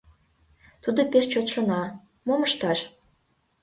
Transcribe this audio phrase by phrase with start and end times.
[0.83, 1.83] Тудо пеш чот шона:
[2.25, 2.79] мом ышташ?